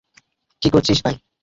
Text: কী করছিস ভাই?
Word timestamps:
কী 0.61 0.67
করছিস 0.69 0.99
ভাই? 1.05 1.15